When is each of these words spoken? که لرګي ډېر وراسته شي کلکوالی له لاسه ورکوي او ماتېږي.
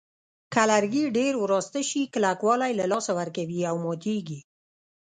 که 0.53 0.61
لرګي 0.71 1.03
ډېر 1.17 1.33
وراسته 1.43 1.79
شي 1.89 2.01
کلکوالی 2.13 2.71
له 2.79 2.85
لاسه 2.91 3.11
ورکوي 3.19 3.59
او 3.69 3.75
ماتېږي. 3.83 4.39